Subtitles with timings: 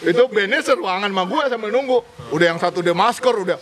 [0.00, 1.98] Itu bandnya seruangan sama gue sambil nunggu.
[2.32, 3.58] Udah yang satu dia masker, udah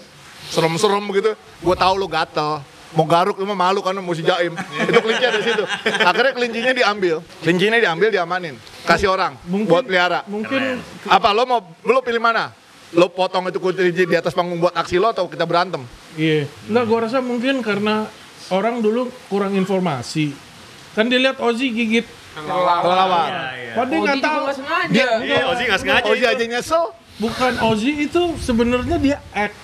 [0.48, 1.32] serem-serem gitu.
[1.62, 2.62] Gue tahu lu gatel.
[2.96, 4.56] Mau garuk lu mah malu karena mesti jaim.
[4.88, 5.64] Itu kelinci ada situ.
[6.08, 7.20] Akhirnya kelincinya diambil.
[7.44, 8.56] Kelincinya diambil diamanin.
[8.88, 10.24] Kasih orang buat pelihara.
[10.24, 12.48] Mungkin Apa lo mau lo pilih mana?
[12.96, 15.84] Lo potong itu kelinci di atas panggung buat aksi lo atau kita berantem?
[16.16, 16.48] iya.
[16.64, 18.08] Enggak gua rasa mungkin karena
[18.48, 20.32] orang dulu kurang informasi.
[20.96, 23.30] Kan dia lihat Ozzy gigit Kelelawar.
[23.74, 24.42] Padahal dia nggak tahu.
[24.90, 26.10] Dia, Iya, Ozzy nggak sengaja.
[26.12, 26.26] Itu.
[26.26, 26.84] aja nyesel.
[27.18, 29.56] Bukan Ozzy itu sebenarnya dia act.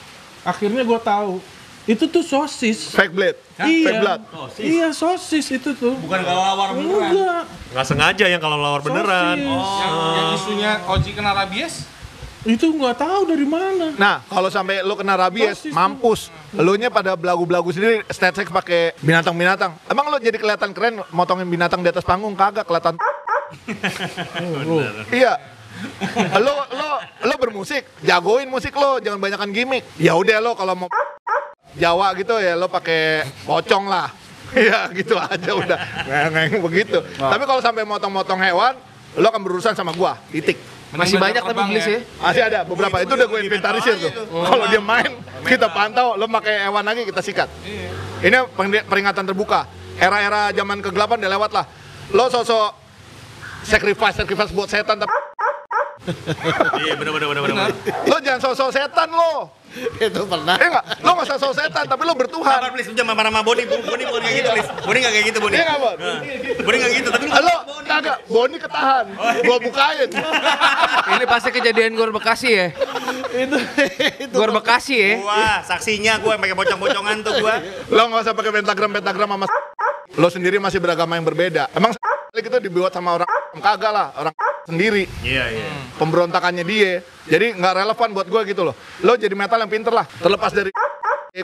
[0.43, 1.39] Akhirnya gua tahu.
[1.85, 2.89] Itu tuh sosis.
[2.97, 3.37] Fake blade.
[3.61, 3.85] Iya.
[3.87, 4.21] Fake blood.
[4.57, 5.93] Iya sosis itu tuh.
[6.01, 7.13] Bukan kelawar beneran.
[7.13, 7.45] Enggak.
[7.77, 9.37] Nggak sengaja yang kalau lawar beneran.
[9.37, 9.85] Sosis.
[9.85, 11.85] Yang, yang isunya Oji kena rabies,
[12.45, 13.97] Itu nggak tahu dari mana.
[13.97, 15.73] Nah, kalau sampai lo kena rabies, tuh.
[15.73, 16.29] mampus.
[16.53, 19.73] Lo nya pada belagu-belagu sendiri, stat sex pakai binatang-binatang.
[19.89, 23.01] Emang lo jadi kelihatan keren motongin binatang di atas panggung kagak kelihatan.
[25.19, 25.41] iya.
[26.37, 26.91] Lo lo
[27.25, 29.85] lo bermusik, jagoin musik lo, jangan banyakan gimmick.
[29.97, 30.89] Ya udah lo kalau mau
[31.75, 34.09] Jawa gitu ya lo pakai pocong lah.
[34.55, 35.79] Iya gitu aja udah
[36.31, 37.03] ngeng begitu.
[37.19, 38.79] Tapi kalau sampai motong-motong hewan,
[39.19, 40.15] lo akan berurusan sama gua.
[40.31, 40.74] Titik.
[40.95, 41.99] Masih banyak tapi Glis ya.
[41.99, 42.01] ya.
[42.23, 44.13] Masih ada beberapa itu udah gue inventarisir tuh.
[44.31, 45.11] Kalau dia main,
[45.45, 47.49] kita pantau, lo pakai hewan lagi kita sikat.
[48.23, 48.49] Ini
[48.87, 49.67] peringatan terbuka.
[49.99, 51.65] Era-era zaman kegelapan udah lewat lah.
[52.15, 52.85] Lo sosok
[53.65, 55.13] sacrifice sacrifice buat setan tapi
[56.85, 57.71] Iya, bener bener bener bener.
[58.11, 59.49] lo jangan sosok setan lo.
[59.99, 62.59] itu pernah Eh enggak, lo nggak sosok setan tapi lo Sabar, bertuhan.
[62.71, 62.89] please.
[62.91, 63.63] Lu jangan marah-marah Boni.
[63.67, 64.71] Boni bukan kayak gitu, please.
[64.87, 65.55] Boni nggak kayak gitu, Boni.
[65.55, 65.97] Iya nggak, Bon?
[66.63, 69.07] Boni nggak gitu, tapi Lo kagak, Boni ketahan.
[69.43, 70.09] Gua bukain.
[71.15, 72.67] Ini pasti kejadian Gor Bekasi ya.
[73.35, 73.57] itu
[74.23, 75.11] itu Gor Bekasi ya.
[75.23, 77.55] Wah, saksinya gue pakai pocong-pocongan tuh gue.
[77.91, 79.47] Lo nggak usah pakai pentagram pentagram sama
[80.15, 81.67] lo sendiri masih beragama yang berbeda.
[81.75, 81.91] Emang
[82.31, 83.29] itu dibuat sama orang
[83.59, 85.05] kagak lah, orang sendiri.
[85.21, 85.69] Iya, iya.
[86.01, 87.05] pemberontakannya dia.
[87.29, 88.75] Jadi nggak relevan buat gue gitu loh.
[89.05, 90.05] Lo jadi metal yang pinter lah.
[90.09, 90.71] Terlepas dari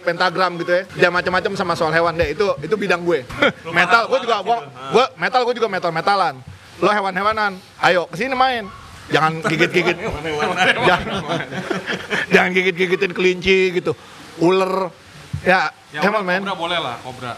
[0.01, 0.83] pentagram gitu ya.
[1.07, 2.33] Jangan macam-macam sama soal hewan deh.
[2.33, 3.25] Itu itu bidang gue.
[3.79, 4.59] metal gue juga gua,
[4.93, 6.35] gua metal gue juga metal metalan.
[6.81, 7.61] Lo hewan-hewanan.
[7.85, 8.69] Ayo ke sini main.
[9.11, 9.97] Jangan gigit-gigit.
[10.89, 11.07] jangan,
[12.31, 13.93] jangan gigit-gigitin kelinci gitu.
[14.39, 14.95] Ular.
[15.43, 16.41] Ya, yang hewan men.
[16.45, 17.33] kobra boleh lah, kobra.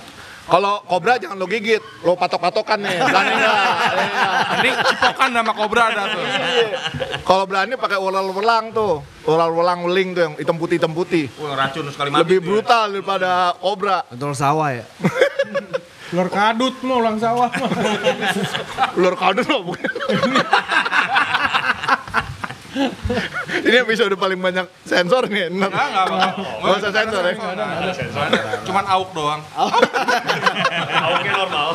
[0.53, 3.01] Kalau kobra jangan lo gigit, lo patok-patokan nih.
[3.01, 3.57] Berani nggak?
[3.57, 4.61] Iya.
[4.61, 6.25] Ini cipokan sama kobra ada tuh.
[7.25, 9.01] Kalau berani pakai ular welang tuh,
[9.33, 11.33] ular welang weling tuh yang hitam putih hitam putih.
[11.41, 12.29] Wah, racun sekali mati.
[12.29, 12.45] Lebih ya.
[12.45, 14.05] brutal daripada kobra.
[14.13, 14.85] kontrol sawah ya
[16.13, 17.73] Ular kadut mau ulang sawah mah.
[19.01, 19.89] Ular kadut loh bukan.
[23.73, 25.49] Ini episode paling banyak sensor nih.
[25.49, 25.65] Enak.
[25.65, 26.29] Enggak, enggak apa-apa.
[26.61, 27.35] Gak usah sensor ya.
[28.69, 29.41] Cuman auk doang.
[31.09, 31.69] Oke, normal.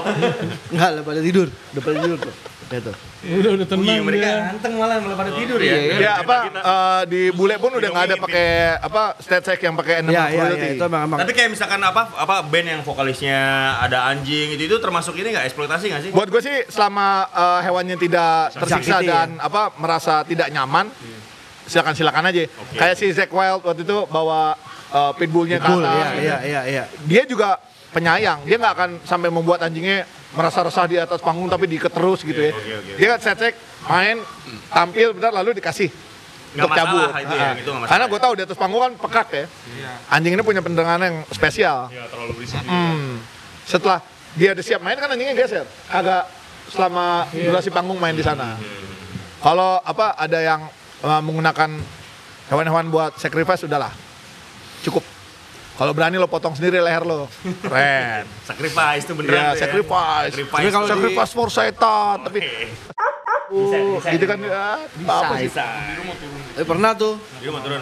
[0.70, 2.34] enggak lah pada tidur udah pada tidur tuh
[2.68, 2.92] itu
[3.40, 4.36] Udah udah tenang Iya, mereka dia.
[4.52, 5.76] ganteng malah malah pada tidur ya.
[5.98, 8.48] Ya apa eh, di bule pun udah nggak ada pakai
[8.78, 10.60] apa stat check yang pakai animal ya ya cruelty.
[10.60, 13.40] ya itu emang emang Tapi kayak misalkan apa apa band yang vokalisnya
[13.80, 16.12] ada anjing itu itu termasuk ini nggak eksploitasi nggak sih?
[16.12, 20.92] Buat gue sih selama eh, hewannya tidak tersiksa Sakiti, dan apa merasa tidak nyaman,
[21.68, 22.48] silakan silakan aja.
[22.74, 24.56] Kayak si Zack Wild waktu itu bawa
[24.90, 25.96] eh, pitbullnya ke cool atas.
[25.96, 27.60] ya ya ya ya Dia juga
[27.92, 28.48] penyayang.
[28.48, 32.40] Dia nggak akan sampai membuat anjingnya merasa resah di atas panggung tapi diikat terus gitu
[32.40, 32.52] ya.
[32.96, 33.56] Dia kan set
[33.88, 34.18] main,
[34.70, 35.88] tampil bentar lalu dikasih
[36.58, 37.10] untuk cabut.
[37.22, 37.54] itu ya, Ah.
[37.56, 37.72] itu.
[37.86, 39.46] Karena gue tahu di atas panggung kan pekak ya.
[40.10, 41.88] Anjing ini punya pendengaran yang spesial.
[41.92, 42.60] Ya, terlalu berisik.
[42.66, 43.22] Hmm.
[43.64, 44.00] Setelah
[44.36, 45.66] dia udah siap main kan anjingnya geser.
[45.88, 46.28] Agak
[46.68, 48.60] selama durasi panggung main di sana.
[49.38, 50.62] Kalau apa ada yang
[51.02, 51.70] uh, menggunakan
[52.48, 53.92] hewan-hewan buat sacrifice udahlah.
[54.82, 55.04] Cukup.
[55.74, 57.30] Kalau berani lo potong sendiri leher lo.
[57.62, 58.26] Keren.
[58.50, 59.38] Sacrifice itu Ya, beneran.
[59.38, 59.54] ya.
[59.56, 60.30] sacrifice.
[60.32, 60.58] Sacrifice.
[60.58, 62.40] Tapi kalau sacrifice for setan, tapi
[63.48, 64.10] Bisa, bisa.
[64.12, 64.76] gitu kan ya,
[65.08, 65.48] apa sih?
[65.48, 65.64] Bisa.
[66.54, 67.80] eh pernah tuh Dia mau turun.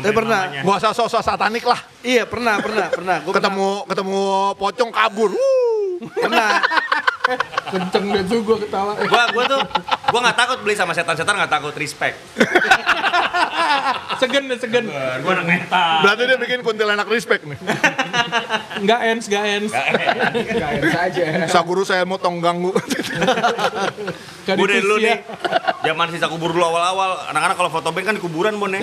[0.00, 0.40] Eh, pernah.
[0.50, 0.60] mamanya.
[0.64, 1.78] Gak usah sosok satanik lah.
[2.00, 4.22] iya pernah pernah pernah Gua Ketemu ketemu
[4.56, 5.30] pocong kabur.
[5.30, 6.10] Wuh.
[6.10, 6.58] pernah
[7.70, 8.92] Kenceng tuh gua ketawa.
[8.96, 9.62] Eh, Gua gua tuh
[10.12, 12.20] gua nggak takut beli sama setan-setan nggak takut respect.
[14.20, 14.92] Segen deh segen.
[15.24, 16.04] Gua anak metal.
[16.04, 17.56] Berarti dia bikin kuntilanak respect nih.
[18.76, 19.72] Enggak ens, enggak ens.
[19.72, 21.24] Enggak ens aja.
[21.48, 22.76] Saguru saya mau tong ganggu.
[24.42, 25.22] Gak Gue dari dulu nih,
[25.86, 28.82] zaman sisa kubur dulu awal-awal, anak-anak kalau foto band kan di kuburan Bon ya.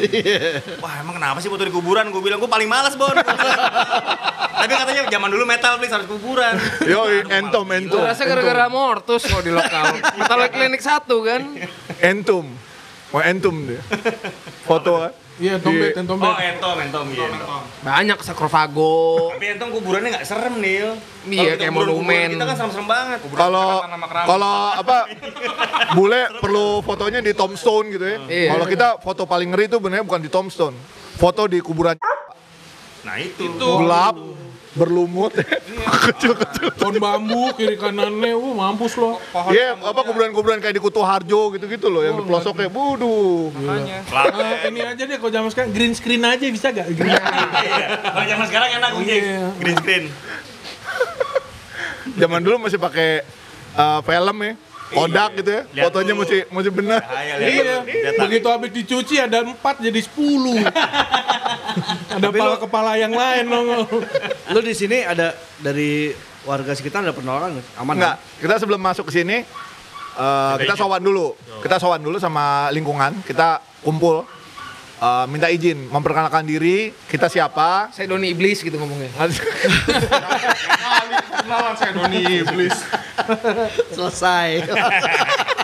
[0.80, 2.16] Wah emang kenapa sih foto di kuburan?
[2.16, 3.12] Gue bilang gue paling males Bon.
[5.10, 6.54] Zaman dulu metal please harus kuburan.
[6.86, 7.98] Yo, entom entum.
[7.98, 9.98] Gua rasa gara-gara mortus kalau di lokal.
[10.16, 11.42] Metal klinik satu kan.
[12.00, 12.46] entum.
[13.10, 13.82] Mau entum dia.
[14.64, 15.14] Foto kan.
[15.40, 16.28] Iya, tombet, Di- tombet.
[16.28, 17.32] Oh, entom, entom, iya.
[17.32, 17.64] entom.
[17.80, 19.32] Banyak sakrofago.
[19.32, 21.00] Tapi entom kuburannya nggak serem, Nil.
[21.26, 22.36] Iya, kayak monumen.
[22.36, 23.20] Kita kan serem-serem banget.
[23.24, 24.26] Kalau keramik.
[24.28, 24.98] kalau apa
[25.96, 28.18] bule perlu fotonya di tombstone gitu ya.
[28.28, 28.50] Iya.
[28.52, 30.76] Kalau kita foto paling ngeri itu benernya bukan di tombstone.
[31.16, 31.96] Foto di kuburan
[33.00, 33.48] Nah, itu.
[33.56, 34.20] gelap,
[34.80, 35.36] berlumut,
[36.08, 36.72] kecil-kecil.
[36.74, 39.20] Pohon bambu kiri kanannya, uh mampus lo.
[39.30, 43.52] Pohon Iya, apa kuburan-kuburan kayak di Kutu Harjo gitu-gitu loh, yang di pelosoknya, buduh.
[43.52, 44.00] makanya.
[44.10, 46.88] Ah, ini aja deh kalau zaman sekarang green screen aja bisa gak?
[46.90, 47.12] Green
[47.60, 47.88] Iya.
[48.00, 49.20] Kalau zaman sekarang enak mungkin.
[49.20, 49.46] Iya.
[49.58, 50.04] Green screen.
[52.18, 53.22] Zaman dulu masih pakai
[53.76, 54.54] uh, film ya,
[54.90, 56.22] Kodak gitu ya, Lihat fotonya dulu.
[56.26, 57.00] mesti mesti benar.
[57.06, 57.84] Iya, lihat.
[57.86, 60.58] Lihat begitu habis dicuci ada empat jadi sepuluh.
[62.10, 63.86] ada kepala-kepala yang lain nongol.
[64.54, 66.14] Lu di sini ada dari
[66.48, 67.68] warga sekitar ada penolakan nggak?
[67.80, 67.94] aman?
[68.00, 69.44] Enggak, kita sebelum masuk ke sini
[70.18, 71.36] uh, kita sowan dulu.
[71.60, 74.24] Kita sowan dulu sama lingkungan, kita kumpul
[75.00, 77.92] uh, minta izin memperkenalkan diri, kita siapa.
[77.96, 79.12] Saya Doni Iblis gitu ngomongnya.
[81.44, 82.76] Kenalan saya Doni Iblis.
[83.96, 84.50] Selesai.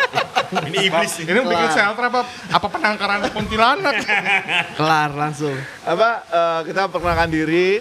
[0.69, 1.11] Ini iblis.
[1.19, 1.25] nih.
[1.27, 2.21] Ini bikin shelter apa?
[2.49, 3.95] Apa penangkaran kuntilanak?
[4.77, 5.55] Kelar langsung.
[5.83, 7.79] apa uh, kita perkenalkan diri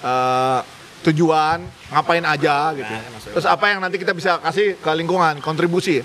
[0.00, 0.60] uh,
[1.00, 1.58] tujuan
[1.88, 2.92] ngapain aja gitu
[3.32, 6.04] terus apa yang nanti kita bisa kasih ke lingkungan kontribusi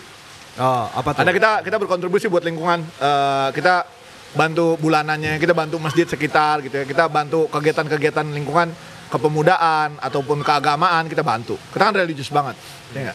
[0.56, 1.20] Oh, apa tuh?
[1.20, 3.84] karena kita kita berkontribusi buat lingkungan Uh, kita
[4.32, 8.72] bantu bulanannya kita bantu masjid sekitar gitu ya kita bantu kegiatan-kegiatan lingkungan
[9.06, 12.56] kepemudaan ataupun keagamaan kita bantu kita kan religius banget
[12.92, 13.12] ya?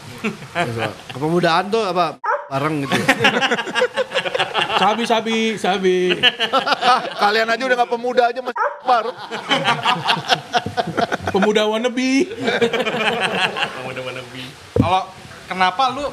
[1.09, 2.21] Kepemudaan tuh apa?
[2.51, 2.91] Bareng gitu.
[4.81, 5.97] Sabi, sabi, sabi.
[7.15, 9.13] kalian aja udah nggak pemuda aja mas baru
[11.29, 12.27] Pemuda wannabe.
[14.73, 15.01] Kalau
[15.45, 16.09] kenapa lu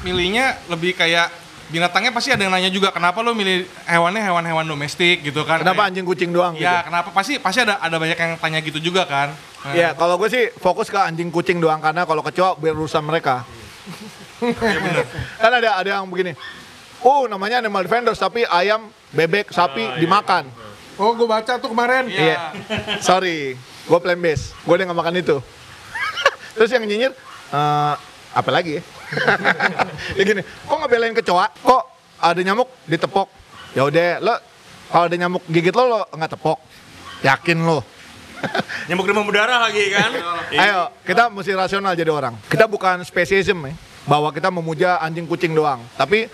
[0.00, 1.28] milihnya lebih kayak
[1.68, 5.60] binatangnya pasti ada yang nanya juga kenapa lu milih hewannya hewan-hewan domestik gitu kan?
[5.60, 8.60] kenapa Kayak- anjing kucing doang gitu Ya kenapa pasti pasti ada ada banyak yang tanya
[8.60, 9.32] gitu juga kan?
[9.62, 12.76] Nah, Ya, kalau gue sih fokus ke anjing kucing doang karena kalau kecoa biar
[14.42, 15.02] mereka.
[15.38, 16.34] kan ada ada yang begini.
[17.02, 20.46] Oh, namanya animal defenders tapi ayam, bebek, sapi dimakan.
[21.00, 22.06] Oh, gue baca tuh kemarin.
[22.06, 22.54] Iya.
[23.02, 24.54] Sorry, gue plan base.
[24.62, 25.36] Gue udah gak makan itu.
[26.54, 27.10] Terus yang nyinyir,
[27.50, 27.94] eh,
[28.32, 28.82] apa lagi ya?
[30.18, 31.46] ya gini, kok ngebelain kecoa?
[31.58, 31.82] Kok
[32.22, 33.28] ada nyamuk ditepok?
[33.74, 34.34] Ya udah, lo
[34.92, 36.58] kalau ada nyamuk gigit lo, lo nggak tepok.
[37.24, 37.80] Yakin lo?
[38.90, 40.10] Nyamuk demam berdarah lagi kan?
[40.52, 42.36] Ayo, kita mesti rasional jadi orang.
[42.50, 43.74] Kita bukan spesiesism ya,
[44.08, 45.82] bahwa kita memuja anjing kucing doang.
[45.94, 46.26] Tapi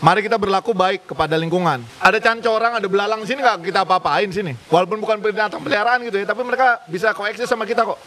[0.00, 1.84] mari kita berlaku baik kepada lingkungan.
[2.00, 4.56] Ada cancorang, ada belalang sini nggak kita apa-apain sini.
[4.72, 8.00] Walaupun bukan binatang peliharaan gitu ya, tapi mereka bisa koeksis sama kita kok.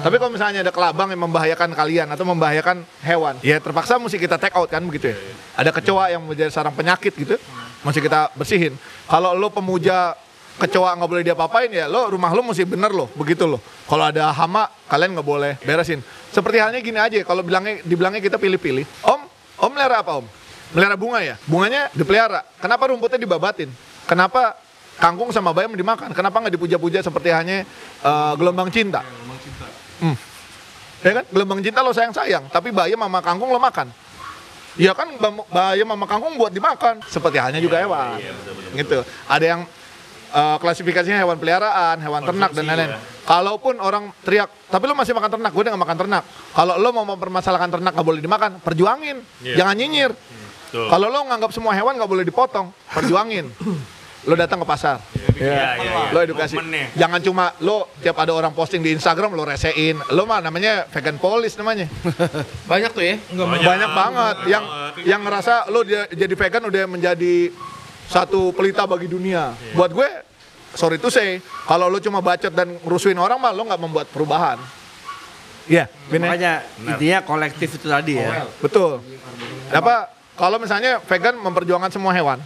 [0.00, 4.40] Tapi kalau misalnya ada kelabang yang membahayakan kalian atau membahayakan hewan, ya terpaksa mesti kita
[4.40, 5.16] take out kan begitu ya.
[5.60, 7.36] Ada kecoa yang menjadi sarang penyakit gitu,
[7.84, 8.72] mesti kita bersihin.
[9.04, 10.16] Kalau lo pemuja
[10.58, 11.86] kecoa nggak boleh diapa-apain ya.
[11.86, 13.62] Lo rumah lo mesti bener loh begitu loh.
[13.86, 16.02] Kalau ada hama kalian nggak boleh beresin.
[16.34, 18.84] Seperti halnya gini aja kalau bilangnya dibilangnya kita pilih-pilih.
[19.06, 19.20] Om
[19.62, 20.26] om melihara apa om?
[20.74, 21.40] Melihara bunga ya?
[21.48, 22.44] Bunganya dipelihara.
[22.60, 23.70] Kenapa rumputnya dibabatin?
[24.04, 24.58] Kenapa
[24.98, 26.10] kangkung sama bayam dimakan?
[26.12, 27.62] Kenapa nggak dipuja-puja seperti halnya
[28.02, 29.00] eh, gelombang cinta?
[29.98, 30.14] Hmm.
[31.02, 31.24] ya kan?
[31.30, 33.88] Gelombang cinta lo sayang sayang tapi bayam sama kangkung lo makan.
[34.78, 35.10] Ya kan?
[35.50, 37.02] Bayam sama kangkung buat dimakan.
[37.06, 38.18] Seperti halnya juga hewan.
[38.74, 39.02] gitu.
[39.26, 39.60] Ada yang
[40.30, 42.92] eh, klasifikasinya hewan peliharaan, hewan ternak dan lain-lain.
[43.22, 46.22] Kalaupun orang teriak, tapi lo masih makan ternak, gue udah gak makan ternak.
[46.50, 50.12] Kalau lo mau mempermasalahkan ternak gak boleh dimakan, perjuangin, jangan nyinyir.
[50.68, 53.48] Kalau lo nganggap semua hewan gak boleh dipotong, perjuangin.
[54.26, 54.98] lo datang ke pasar,
[55.38, 56.10] Iya, iya, iya.
[56.10, 56.58] lo edukasi.
[56.58, 56.90] Movementnya.
[56.98, 59.96] Jangan cuma lo tiap ada orang posting di Instagram lo resein.
[60.10, 61.86] Lo mah namanya vegan police namanya.
[62.66, 63.16] Banyak tuh ya.
[63.32, 64.64] Banyak, banget yang
[65.06, 67.48] yang ngerasa lo dia- jadi vegan udah menjadi
[68.08, 69.52] satu pelita bagi dunia.
[69.76, 70.08] Buat gue,
[70.72, 74.56] sorry to say, kalau lo cuma bacot dan ngerusuin orang mah lo nggak membuat perubahan.
[75.68, 76.16] Iya, ya?
[76.16, 78.48] Makanya intinya kolektif itu tadi ya.
[78.64, 79.04] betul.
[79.68, 82.40] Apa kalau misalnya vegan memperjuangkan semua hewan,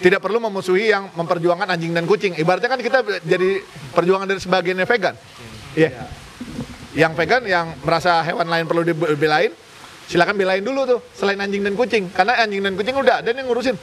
[0.00, 2.32] tidak perlu memusuhi yang memperjuangkan anjing dan kucing.
[2.40, 3.60] Ibaratnya kan kita jadi
[3.92, 5.14] perjuangan dari sebagiannya vegan.
[5.76, 6.08] Iya.
[6.96, 9.52] Yang vegan yang merasa hewan lain perlu dibelain,
[10.08, 12.08] silakan belain dulu tuh selain anjing dan kucing.
[12.14, 13.76] Karena anjing dan kucing udah ada yang ngurusin.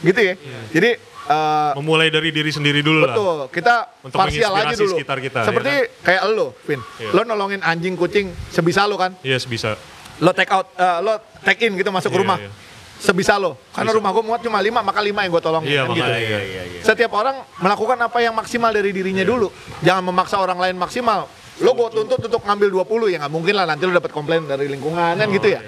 [0.00, 0.34] Gitu ya.
[0.70, 0.90] Jadi
[1.22, 3.14] eh, Memulai dari diri sendiri dulu lah.
[3.14, 4.92] Betul, kita Untuk parsial aja dulu.
[4.92, 6.80] sekitar kita, Seperti ya kayak lo, Vin.
[6.98, 7.10] Iya.
[7.12, 9.14] Lo nolongin anjing, kucing sebisa lo kan.
[9.22, 9.78] Yes, bisa.
[10.18, 12.38] Lo take out, eh, lo take in gitu masuk ke Iya, rumah.
[12.38, 12.50] iya.
[12.98, 13.58] Sebisa lo.
[13.74, 15.66] Karena rumah gue muat cuma lima, maka lima yang gue tolong.
[15.66, 16.06] Iya, kan gitu.
[16.06, 16.38] makanya.
[16.38, 19.50] Iya, Setiap orang melakukan apa yang maksimal dari dirinya dulu.
[19.82, 21.26] Jangan memaksa orang lain maksimal.
[21.58, 24.70] Lo gue tuntut untuk ngambil 20 ya nggak mungkin lah nanti lo dapat komplain dari
[24.70, 25.60] lingkungan kan gitu ya.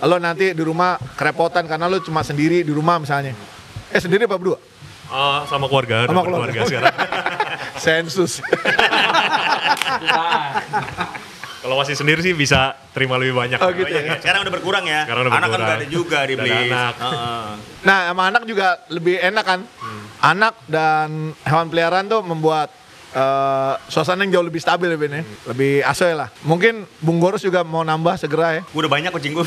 [0.00, 3.36] Lo nanti di rumah kerepotan karena lo cuma sendiri di rumah misalnya.
[3.98, 4.62] Eh sendiri apa berdua?
[5.10, 6.70] Oh, sama keluarga, Sama keluarga, keluarga.
[6.70, 6.94] sekarang.
[7.82, 8.32] Sensus.
[11.58, 13.58] Kalau masih sendiri sih bisa terima lebih banyak.
[13.58, 14.22] Oh, gitu ya.
[14.22, 15.02] Sekarang udah berkurang ya.
[15.02, 16.70] Sekarang udah Anak kan udah ada juga di Bliss.
[16.70, 16.94] anak.
[16.94, 17.50] Heeh.
[17.82, 19.60] Nah, sama anak juga lebih enak kan.
[20.22, 22.70] Anak dan hewan peliharaan tuh membuat
[23.10, 25.22] eh, suasana yang jauh lebih stabil ya Ben ya.
[25.46, 26.28] Lebih asoy lah.
[26.42, 28.62] Mungkin Bung Gorus juga mau nambah segera ya.
[28.66, 29.44] Gua udah banyak kucing gue.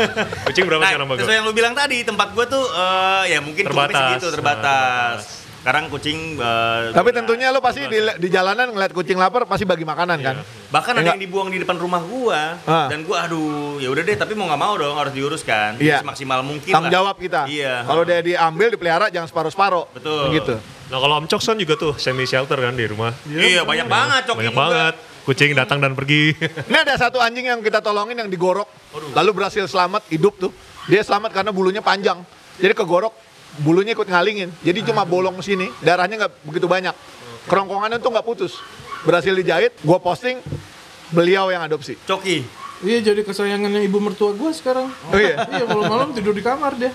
[0.46, 1.18] Kucing berapa Nah, sekarang Bang?
[1.18, 4.02] sesuai yang lu bilang tadi, tempat gua tuh eh, ya mungkin cukupnya Terbatas.
[4.12, 5.18] segitu, terbatas.
[5.58, 9.82] Sekarang kucing eh, Tapi tentunya lo pasti di, di jalanan ngeliat kucing lapar pasti bagi
[9.82, 10.36] makanan kan.
[10.68, 11.14] bahkan ada Enggak.
[11.14, 12.86] yang dibuang di depan rumah gua Ah.
[12.86, 16.00] dan gua aduh ya udah deh tapi mau nggak mau dong harus diuruskan Iya.
[16.02, 16.96] maksimal mungkin Tanggung lah.
[17.02, 17.44] jawab kita.
[17.46, 17.82] Iya.
[17.82, 19.84] Kalau dia diambil dipelihara jangan separuh-separuh.
[19.92, 20.22] Betul.
[20.30, 20.54] Begitu.
[20.88, 23.12] Nah kalau Om Coks kan juga tuh semi shelter kan di rumah.
[23.24, 24.62] Iya, banyak banget coki Banyak juga.
[24.62, 24.94] banget.
[25.20, 26.32] Kucing datang dan pergi.
[26.68, 28.64] Ini ada satu anjing yang kita tolongin yang digorok.
[29.12, 30.52] Lalu berhasil selamat hidup tuh.
[30.84, 32.24] Dia selamat karena bulunya panjang.
[32.56, 33.12] Jadi kegorok,
[33.60, 34.52] bulunya ikut ngalingin.
[34.60, 36.94] Jadi cuma bolong sini, darahnya nggak begitu banyak.
[37.48, 38.60] Kerongkongannya tuh nggak putus.
[39.06, 40.42] Berhasil dijahit, gua posting,
[41.12, 41.96] beliau yang adopsi.
[42.04, 42.44] Coki.
[42.78, 44.86] Iya jadi kesayangannya ibu mertua gue sekarang.
[45.10, 45.42] Oh iya?
[45.58, 46.94] Iya malam-malam tidur di kamar dia.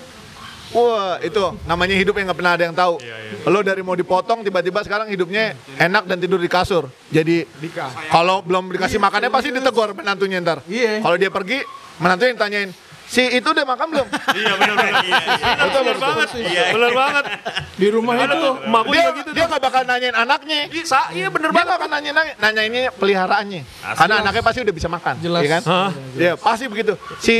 [0.72, 2.98] Wah itu namanya hidup yang nggak pernah ada yang tahu.
[3.46, 6.88] Lo dari mau dipotong tiba-tiba sekarang hidupnya enak dan tidur di kasur.
[7.12, 7.44] Jadi
[8.08, 10.64] kalau belum dikasih makannya pasti ditegur menantunya ntar.
[10.64, 11.04] Iya.
[11.04, 11.60] Kalau dia pergi
[12.00, 12.70] menantunya yang tanyain
[13.08, 14.06] si itu udah makan belum?
[14.34, 14.94] iya benar-benar.
[15.04, 15.54] Iya, iya.
[15.64, 16.28] Betul Benar banget.
[16.34, 16.64] Iya.
[16.74, 17.24] Benar banget.
[17.74, 19.30] Di rumah itu Emak gue dia juga gitu.
[19.34, 20.60] dia nggak bakal nanyain anaknya.
[21.14, 21.64] Iya bener banget.
[21.64, 23.62] Dia nggak akan nanyain nanyainnya peliharaannya.
[23.94, 25.14] Karena anaknya pasti udah bisa makan.
[25.20, 25.40] Jelas.
[25.44, 25.62] Iya kan?
[26.16, 26.94] Iya pasti begitu.
[27.20, 27.36] Si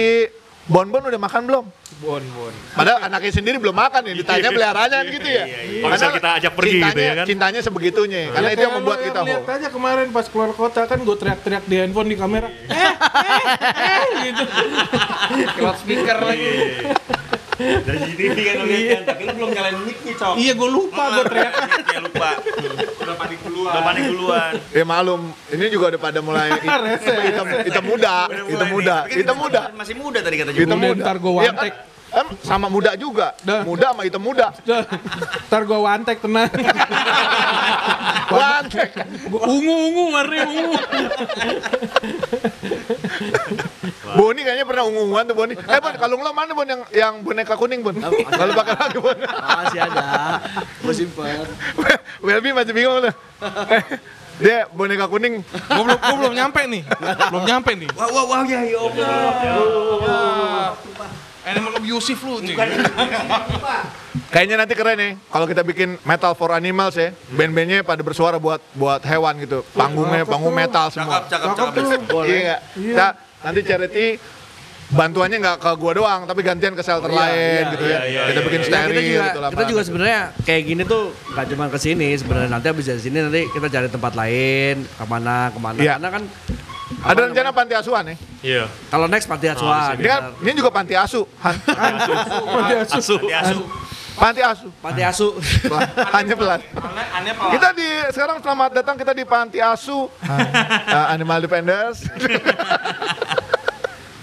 [0.64, 1.64] Bon Bon udah makan belum?
[2.00, 2.54] Bon Bon.
[2.72, 5.44] Padahal anaknya sendiri belum makan ya, ditanya peliharaannya gitu ya.
[5.84, 7.24] Kalau bisa kita ajak pergi gitu ya kan.
[7.28, 11.16] Cintanya sebegitunya, karena itu yang membuat kita lihat aja kemarin pas keluar kota kan gue
[11.20, 12.48] teriak-teriak di handphone di kamera.
[12.48, 13.44] Eh, eh,
[13.76, 14.44] eh, gitu.
[15.64, 16.48] Loudspeaker lagi.
[17.54, 20.34] Dari CCTV kan lu lihat kan, tapi lu belum nyalain mic-nya, Cok.
[20.40, 21.52] Iya gue lupa gue teriak.
[21.86, 22.28] Ya lupa.
[23.74, 23.82] Duluan.
[23.82, 24.52] Udah panik duluan.
[24.70, 26.48] Ya malum, ini juga udah pada mulai
[27.26, 30.70] hitam, hitam muda, hitam muda, kan hitam kita muda, Masih muda tadi kata hitam juga.
[30.70, 31.02] Udah, muda.
[31.02, 31.74] ntar gua Iya wantek.
[32.14, 33.66] Kan, sama muda juga, Dah.
[33.66, 34.54] muda sama hitam muda.
[35.50, 36.50] Ntar gue wantek tenang.
[38.30, 38.90] Wantek.
[39.28, 40.74] Gua ungu ungu warnanya ungu.
[44.14, 45.54] Boni kayaknya pernah ungu-unguan tuh Boni.
[45.58, 47.94] Eh Bon, kalung lo mana Bon yang yang boneka kuning Bon?
[48.30, 49.18] Kalau pakai lagi Bon.
[49.18, 50.04] Masih ada.
[50.80, 51.46] Gue simpen.
[52.22, 53.14] Welby masih bingung tuh.
[54.38, 55.42] Dia boneka kuning.
[55.42, 56.82] Gue belum, gua belum nyampe nih.
[57.30, 57.88] Belum nyampe nih.
[57.94, 60.74] Wah, wah, wah, ya, ya Allah.
[61.44, 62.56] Animal abusive lu, cuy.
[64.26, 67.12] Kayaknya nanti keren nih kalau kita bikin metal for animals ya.
[67.28, 69.60] Band-bandnya pada bersuara buat buat hewan gitu.
[69.70, 71.20] Panggungnya panggung metal Cakep, semua.
[71.22, 72.00] cakep, Cakep cakep.
[72.06, 72.22] tuh.
[72.24, 72.56] Iya?
[72.72, 73.06] Kita
[73.42, 74.06] nanti charity
[74.86, 77.98] bantuannya nggak ke gua doang, tapi gantian ke shelter lain gitu ya.
[78.26, 79.50] kita bikin Nah, steril kita juga gitu lah.
[79.50, 83.16] kita juga sebenarnya kayak gini tuh nggak cuma ke sini sebenarnya nanti habis dari sini
[83.18, 85.96] nanti kita cari tempat lain ke mana ke mana Iya.
[85.96, 86.22] karena kan
[87.02, 88.16] Ada rencana panti asuhan ya?
[88.44, 88.68] Iya.
[88.92, 91.24] kalau next panti asuhan Ini kan ini juga panti asu.
[91.40, 91.56] Han.
[91.64, 93.16] Asu.
[93.24, 93.64] Asu.
[94.14, 94.68] Panti asu.
[94.84, 95.28] panti asu
[95.64, 95.88] Pelan.
[96.12, 96.60] Hanya pelan.
[97.56, 102.04] Kita di sekarang selamat datang kita di panti asu uh, Animal Defenders.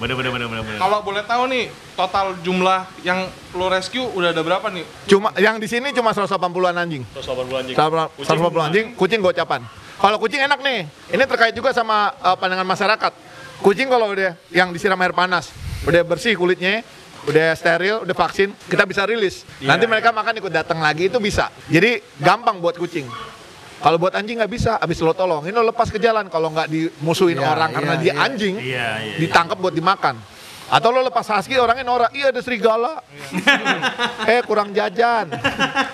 [0.02, 0.64] Bener, bener, bener, bener.
[0.66, 0.82] bener.
[0.82, 4.82] Kalau boleh tahu nih, total jumlah yang lo rescue udah ada berapa nih?
[5.06, 7.06] Cuma yang di sini cuma 180-an anjing.
[7.14, 7.76] 180 anjing.
[7.78, 9.62] 180 anjing, kucing gocapan.
[10.02, 10.90] Kalau kucing enak nih.
[11.14, 13.14] Ini terkait juga sama uh, pandangan masyarakat.
[13.62, 15.54] Kucing kalau udah yang disiram air panas,
[15.86, 16.82] udah bersih kulitnya,
[17.30, 19.46] udah steril, udah vaksin, kita bisa rilis.
[19.62, 21.54] Nanti mereka makan ikut datang lagi itu bisa.
[21.70, 23.06] Jadi gampang buat kucing.
[23.82, 26.26] Kalau buat anjing nggak bisa, abis lo tolongin lo lepas ke jalan.
[26.30, 28.26] Kalau nggak dimusuhin Iya, orang karena iya, dia iya.
[28.26, 29.16] anjing, Iya, iya.
[29.22, 30.18] ditangkap buat dimakan.
[30.72, 33.04] Atau lo lepas husky orangnya norak, iya ada serigala.
[34.24, 35.28] eh kurang jajan,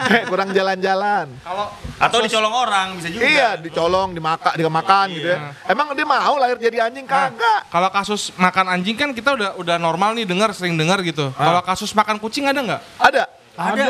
[0.08, 1.34] eh kurang jalan-jalan.
[1.42, 1.66] Kalau
[1.98, 3.26] Atau dicolong orang bisa juga.
[3.26, 5.58] Iya, dicolong, dimakan, dimakan gitu ya.
[5.66, 7.66] Emang dia mau lahir jadi anjing kagak?
[7.68, 11.34] kalau kasus makan anjing kan kita udah udah normal nih dengar sering dengar gitu.
[11.34, 12.82] Kalau kasus makan kucing ada nggak?
[13.02, 13.24] Ada.
[13.58, 13.86] Ada.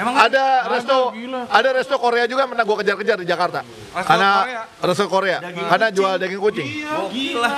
[0.00, 1.44] Emang Ada resto, gila.
[1.52, 3.60] ada resto Korea juga yang pernah gue kejar-kejar di Jakarta.
[3.92, 4.62] Resto karena Korea?
[4.80, 7.52] resto Korea, karena jual daging kucing, Iya, gila.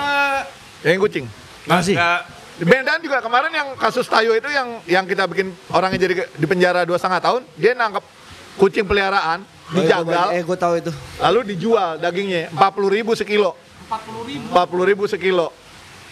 [0.83, 1.25] daging kucing.
[1.63, 5.99] masih Nggak, Di Bendan juga kemarin yang kasus Tayo itu yang yang kita bikin orangnya
[6.05, 8.05] jadi di penjara dua setengah tahun, dia nangkep
[8.61, 9.41] kucing peliharaan,
[9.73, 13.57] dijagal, eh gue tahu itu lalu dijual dagingnya 40 ribu sekilo.
[13.89, 15.49] 40 ribu sekilo.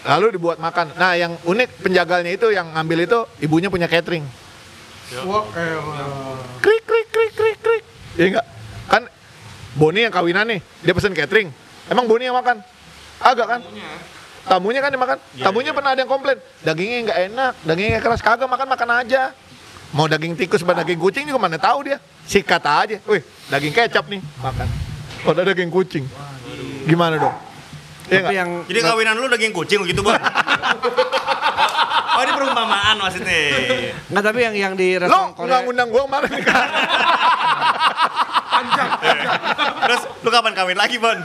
[0.01, 0.97] Lalu dibuat makan.
[0.97, 4.25] Nah yang unik penjagalnya itu yang ngambil itu ibunya punya catering.
[5.29, 5.45] Wah.
[6.65, 7.85] Krik krik krik krik krik.
[8.17, 8.47] Iya enggak?
[8.89, 9.03] Kan
[9.77, 11.53] Boni yang kawinan nih, dia pesen catering.
[11.93, 12.65] Emang Boni yang makan?
[13.21, 13.61] Agak kan?
[14.47, 15.19] Tamunya kan yang makan.
[15.37, 18.21] Tamunya pernah ada yang komplain, dagingnya nggak enak, dagingnya keras.
[18.25, 19.23] Kagak makan makan aja.
[19.91, 21.99] Mau daging tikus apa daging kucing juga mana tahu dia.
[22.25, 22.97] Sikat aja.
[23.11, 24.69] Wih, daging kecap nih, makan.
[25.21, 26.05] Kalau ada daging kucing.
[26.87, 27.35] Gimana dong?
[28.11, 28.35] Iya Tapi nggak?
[28.35, 30.15] yang Jadi kawinan lu daging kucing gitu, Bon.
[32.17, 33.39] oh, ini perumpamaan maksudnya.
[34.11, 36.31] Enggak tapi yang yang di Lo restoran nggak Korea ngundang gua kemarin
[38.67, 38.89] kan?
[39.81, 41.17] Terus lu kapan kawin lagi, Bon?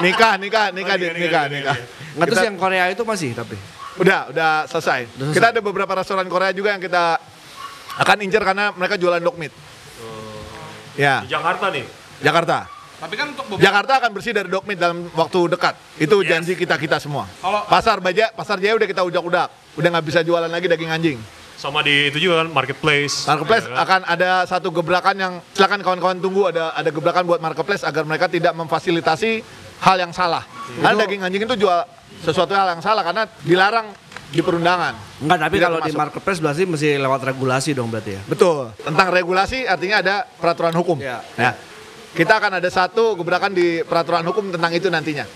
[0.00, 1.76] nikah, nikah, nikah, Oh, Dit, nikah, nikah, nikah.
[2.10, 3.56] Nggak terus Kita- yang Korea itu masih tapi
[3.96, 5.06] Udah, udah selesai.
[5.10, 5.36] Udah selesai.
[5.36, 7.20] Kita ada beberapa restoran Korea juga yang kita
[7.98, 9.52] akan incer karena mereka jualan dog meat.
[10.94, 11.84] Ya, Di Jakarta nih.
[12.20, 12.58] Jakarta.
[13.00, 15.74] Tapi kan untuk beberapa Jakarta akan bersih dari dog meat dalam waktu dekat.
[15.96, 17.24] Itu janji kita kita semua.
[17.40, 19.48] Kalau- Pasar Baja, Pasar Jaya udah kita udak-udak.
[19.76, 21.18] Udah nggak bisa jualan lagi daging anjing.
[21.60, 23.28] Sama di itu juga kan marketplace.
[23.28, 23.84] Marketplace Ya kan?
[23.84, 28.32] akan ada satu gebrakan yang silakan kawan-kawan tunggu ada ada gebrakan buat marketplace agar mereka
[28.32, 29.44] tidak memfasilitasi
[29.84, 30.40] hal yang salah.
[30.80, 31.84] Karena daging anjing itu jual
[32.24, 33.92] sesuatu hal yang salah karena dilarang
[34.30, 35.20] di perundangan.
[35.20, 36.00] Enggak, tapi Tidak kalau di termasuk.
[36.00, 38.22] marketplace berarti mesti lewat regulasi dong berarti ya.
[38.24, 38.72] Betul.
[38.80, 40.96] Tentang regulasi artinya ada peraturan hukum.
[40.96, 41.20] Ya.
[41.36, 41.52] Ya.
[42.16, 45.28] Kita akan ada satu gebrakan di peraturan hukum tentang itu nantinya.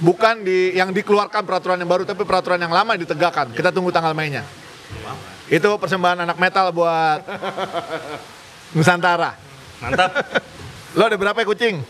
[0.00, 3.52] Bukan di yang dikeluarkan peraturan yang baru tapi peraturan yang lama yang ditegakkan.
[3.52, 4.40] Kita tunggu tanggal mainnya.
[5.50, 7.26] Itu persembahan anak metal buat
[8.70, 9.34] Nusantara.
[9.82, 10.14] Mantap.
[10.94, 11.82] Lo ada berapa ya kucing?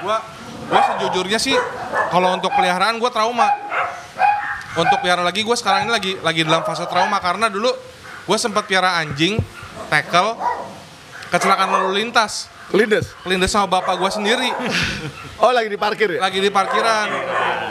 [0.00, 0.16] gua
[0.72, 1.52] gua sejujurnya sih
[2.08, 3.52] kalau untuk peliharaan gua trauma.
[4.80, 7.68] Untuk pelihara lagi gua sekarang ini lagi lagi dalam fase trauma karena dulu
[8.24, 9.36] gua sempat pelihara anjing,
[9.92, 10.40] tackle,
[11.28, 12.48] kecelakaan lalu lintas.
[12.72, 13.12] Lindes.
[13.26, 14.46] Kelindes sama bapak gua sendiri
[15.42, 16.20] Oh lagi di parkir ya?
[16.22, 17.08] lagi di parkiran.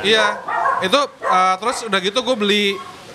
[0.06, 0.38] Iya.
[0.86, 2.66] Itu eh, terus udah gitu gue beli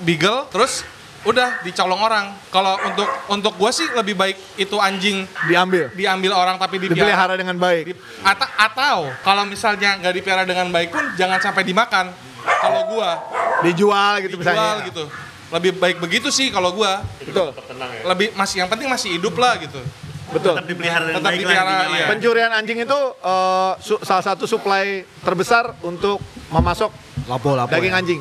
[0.03, 0.83] beagle terus
[1.25, 2.33] udah dicolong orang.
[2.49, 5.89] Kalau untuk untuk gua sih lebih baik itu anjing Diambil.
[5.91, 7.01] diambil orang tapi dipelihara.
[7.03, 7.85] Dipelihara dengan baik.
[7.87, 12.13] Di- Atau, atau kalau misalnya nggak dipelihara dengan baik pun jangan sampai dimakan.
[12.45, 13.21] Kalau gua
[13.61, 14.85] Dijual gitu dijual misalnya.
[14.85, 15.05] gitu.
[15.51, 17.01] Lebih baik begitu sih kalau gua.
[17.19, 17.57] Betul.
[18.05, 19.81] Lebih masih yang penting masih hidup lah gitu.
[20.27, 20.57] Betul.
[20.57, 21.97] Tetap dipelihara dengan Tetap baik dipelihara, lah iya.
[21.97, 22.09] lah.
[22.11, 24.87] Pencurian anjing itu eh, su- salah satu suplai
[25.21, 26.91] terbesar untuk memasok
[27.25, 27.71] Lapo-lapo.
[27.71, 28.01] daging ya.
[28.03, 28.21] anjing.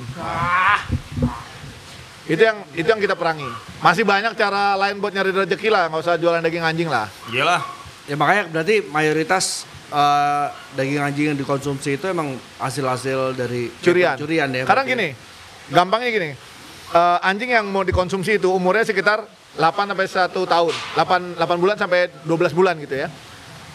[2.34, 3.46] Itu yang itu yang kita perangi.
[3.78, 7.06] Masih banyak cara lain buat nyari rezeki lah, nggak usah jualan daging anjing lah.
[7.30, 7.62] Iyalah.
[8.04, 14.18] Ya makanya berarti mayoritas eh, daging anjing yang dikonsumsi itu emang hasil-hasil dari Curian.
[14.18, 14.66] curian ya.
[14.66, 15.14] Sekarang berarti.
[15.14, 16.30] gini, gampangnya gini.
[16.92, 20.74] eh, anjing yang mau dikonsumsi itu umurnya sekitar 8 sampai 1 tahun.
[20.98, 23.08] 8 8 bulan sampai 12 bulan gitu ya.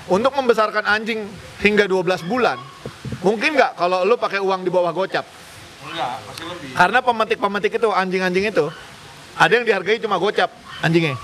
[0.08, 1.28] Untuk membesarkan anjing
[1.60, 2.56] hingga 12 bulan,
[3.20, 5.22] mungkin nggak kalau lu pakai uang di bawah gocap?
[5.78, 6.68] Enggak, pasti lebih.
[6.74, 8.66] Karena pemetik-pemetik itu anjing-anjing itu
[9.38, 10.50] ada yang dihargai cuma gocap
[10.82, 11.14] anjingnya.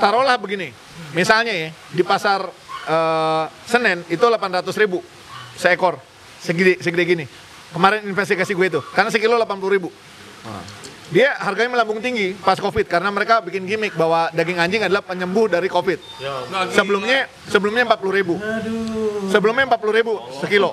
[0.00, 0.72] Taruhlah begini,
[1.12, 2.48] misalnya ya di pasar
[2.88, 5.04] eh, Senen itu 800 ribu
[5.60, 6.00] seekor
[6.40, 7.24] segede segede gini.
[7.72, 9.88] Kemarin investigasi gue itu karena sekilo 80 ribu.
[11.12, 15.44] Dia harganya melambung tinggi pas COVID karena mereka bikin gimmick bahwa daging anjing adalah penyembuh
[15.44, 16.00] dari COVID.
[16.72, 18.34] Sebelumnya sebelumnya 40 ribu.
[19.28, 20.72] Sebelumnya 40 ribu sekilo.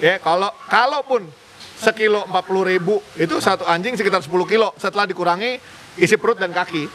[0.00, 1.28] Ya kalau kalaupun
[1.76, 5.60] sekilo 40 ribu itu satu anjing sekitar 10 kilo setelah dikurangi
[6.00, 6.88] isi perut dan kaki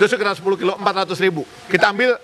[0.00, 1.44] itu sekitar 10 kilo 400 ribu.
[1.68, 2.16] Kita ambil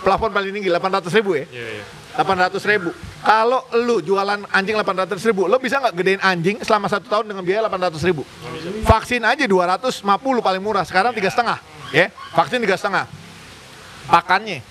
[0.00, 1.44] plafon paling tinggi 800 ribu ya.
[1.48, 1.84] Iya, iya.
[2.18, 2.90] 800 ribu.
[3.22, 7.44] Kalau lu jualan anjing 800 ribu, lo bisa nggak gedein anjing selama satu tahun dengan
[7.46, 8.26] biaya 800 ribu?
[8.84, 10.02] Vaksin aja 250
[10.42, 11.60] paling murah, sekarang tiga setengah,
[11.94, 12.10] ya.
[12.34, 13.06] Vaksin tiga setengah.
[14.10, 14.64] Pakannya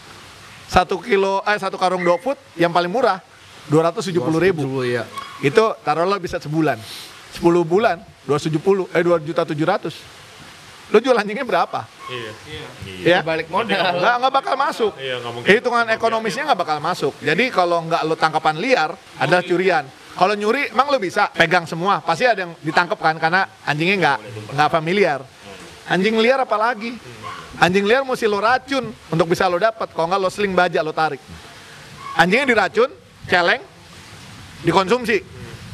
[0.67, 3.23] satu kilo, eh satu karung dog food yang paling murah
[3.71, 4.65] 270 ribu.
[4.83, 5.03] 270, ya.
[5.39, 6.77] Itu taruhlah bisa sebulan.
[7.29, 10.18] 10 bulan 270 eh 2 juta 700.
[10.89, 11.85] Lo jual anjingnya berapa?
[12.09, 12.31] Iya.
[13.05, 13.19] Ya.
[13.21, 13.77] Balik modal.
[13.77, 14.91] Nggak, nggak bakal masuk.
[14.97, 15.49] Iya, nggak mungkin.
[15.53, 17.13] Hitungan ekonomisnya nggak bakal masuk.
[17.21, 18.89] Jadi kalau nggak lo tangkapan liar,
[19.21, 19.85] adalah curian.
[20.17, 22.01] Kalau nyuri, emang lo bisa pegang semua.
[22.01, 24.17] Pasti ada yang ditangkap kan, karena anjingnya nggak
[24.57, 25.21] nggak familiar.
[25.89, 26.97] Anjing liar apalagi?
[27.61, 29.93] Anjing liar mesti lo racun untuk bisa lo dapat.
[29.93, 31.21] Kalau nggak lo seling baja lo tarik.
[32.17, 32.89] Anjingnya diracun,
[33.29, 33.61] celeng,
[34.65, 35.21] dikonsumsi.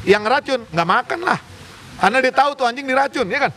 [0.04, 1.40] Yang racun nggak makan lah.
[1.96, 3.52] Karena dia tahu tuh anjing diracun, ya kan?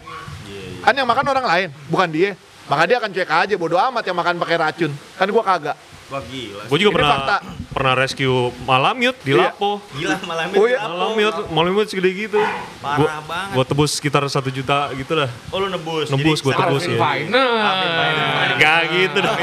[0.90, 2.34] Kan yang makan orang lain, bukan dia.
[2.66, 4.90] Maka dia akan cuek aja, bodo amat yang makan pakai racun.
[5.14, 5.78] Kan gua kagak.
[6.10, 6.66] Wah gila.
[6.66, 7.38] Gue juga Ini pernah fakta.
[7.70, 9.54] pernah rescue malamute di Iya.
[9.54, 9.78] Lapo.
[9.94, 10.82] Gila malam Oh iya.
[10.82, 12.42] Malamute, malamute segede gitu.
[12.82, 13.54] Parah Gua, banget.
[13.54, 15.30] gua tebus sekitar satu juta gitu lah.
[15.54, 16.10] Oh lu nebus.
[16.10, 16.98] Nebus, gua tebus ya.
[16.98, 18.58] Final.
[18.58, 19.34] Gak gitu dah.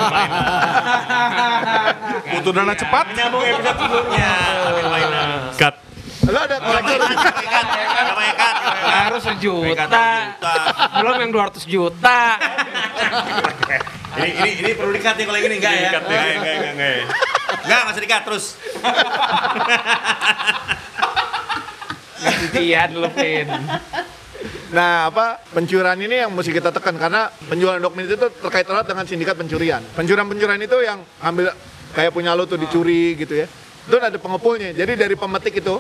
[2.35, 3.05] Butuh dana cepat.
[3.15, 4.31] Menyambung episode sebelumnya.
[5.55, 5.75] Cut.
[6.27, 6.99] Lo ada kolektor?
[8.97, 10.09] Harus sejuta.
[10.97, 12.21] Belum yang 200 juta.
[14.17, 15.81] Ini ini ini perlu dikat nih kalau yang ini enggak ya?
[15.81, 15.91] Ya.
[16.01, 16.97] Enggak, enggak, enggak, enggak.
[17.67, 18.45] Enggak, masih dikat terus.
[22.47, 23.49] Titian lu, Vin.
[24.73, 28.89] Nah, apa pencurian ini yang mesti kita tekan karena penjualan dokumen itu tuh terkait erat
[28.89, 29.85] dengan sindikat pencurian.
[29.95, 31.55] Pencurian-pencurian itu yang ambil
[31.95, 33.47] kayak punya lo tuh dicuri gitu ya.
[33.87, 34.75] Itu ada pengepulnya.
[34.75, 35.79] Jadi dari pemetik itu,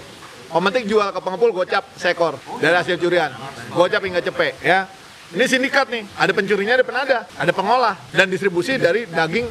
[0.50, 3.30] pemetik jual ke pengepul gocap sekor dari hasil curian.
[3.74, 4.86] Gocap hingga cepek ya.
[5.26, 9.46] Ini sindikat nih, ada pencurinya, ada penada, ada pengolah dan distribusi dari daging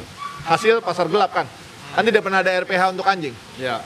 [0.48, 1.44] hasil pasar gelap kan.
[1.92, 3.36] Kan tidak pernah ada RPH untuk anjing.
[3.60, 3.84] Ya.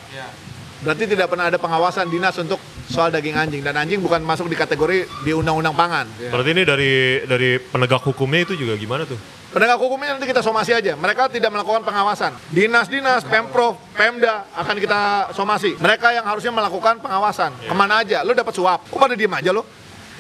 [0.80, 4.56] Berarti tidak pernah ada pengawasan dinas untuk soal daging anjing dan anjing bukan masuk di
[4.56, 6.06] kategori di undang-undang pangan.
[6.30, 6.92] Berarti ini dari
[7.26, 9.18] dari penegak hukumnya itu juga gimana tuh?
[9.50, 10.94] Penegak hukumnya nanti kita somasi aja.
[10.94, 12.38] Mereka tidak melakukan pengawasan.
[12.54, 15.00] Dinas-dinas, Pemprov, Pemda akan kita
[15.34, 15.74] somasi.
[15.74, 17.50] Mereka yang harusnya melakukan pengawasan.
[17.66, 18.22] Ke mana aja?
[18.22, 18.86] Lo dapat suap.
[18.86, 19.66] Kok pada diem aja lo?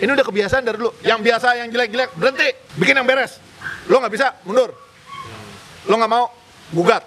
[0.02, 0.90] Ini udah kebiasaan dari dulu.
[1.06, 2.48] Yang biasa, yang jelek-jelek, berhenti.
[2.74, 3.38] Bikin yang beres.
[3.86, 4.74] Lo nggak bisa, mundur.
[5.86, 6.26] Lo nggak mau,
[6.74, 7.06] gugat.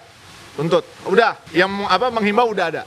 [0.56, 0.88] Tuntut.
[1.12, 1.36] Udah.
[1.52, 2.84] Yang apa menghimbau udah ada.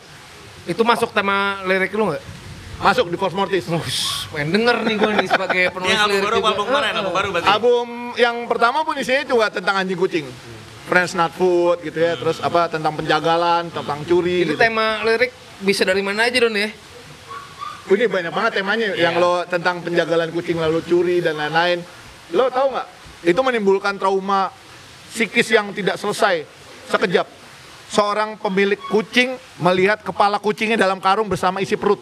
[0.64, 2.35] Itu masuk tema lirik lu nggak?
[2.76, 3.64] Masuk di Force Mortis.
[3.72, 6.48] Ush, pengen denger nih gue nih sebagai penulis yang album lirik baru, juga.
[6.52, 7.48] album kemarin, album baru berarti.
[7.48, 7.88] Album
[8.20, 10.26] yang pertama pun isinya juga tentang anjing kucing.
[10.86, 14.60] Friends Not Food gitu ya, terus apa tentang penjagalan, tentang curi Ini gitu.
[14.60, 15.34] tema lirik
[15.64, 16.70] bisa dari mana aja Don ya?
[17.86, 21.82] Ini banyak banget temanya yang lo tentang penjagalan kucing lalu curi dan lain-lain.
[22.34, 22.86] Lo tahu nggak?
[23.26, 24.52] Itu menimbulkan trauma
[25.10, 26.44] psikis yang tidak selesai
[26.92, 27.26] sekejap.
[27.90, 31.98] Seorang pemilik kucing melihat kepala kucingnya dalam karung bersama isi perut.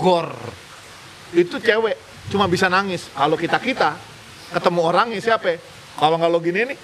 [0.00, 0.32] Gor.
[1.30, 1.96] Itu cewek
[2.32, 3.12] cuma bisa nangis.
[3.12, 4.00] Kalau kita kita
[4.50, 5.52] ketemu orangnya siapa?
[5.52, 5.58] ya?
[5.94, 6.78] Kalau nggak lo gini nih,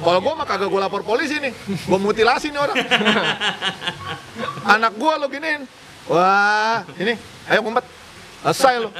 [0.00, 2.76] Kalau gue mah kagak gue lapor polisi nih, gue mutilasi nih orang.
[4.74, 5.62] Anak gue lo giniin,
[6.06, 7.18] wah ini,
[7.50, 7.84] ayo ngumpet,
[8.40, 8.90] selesai lo.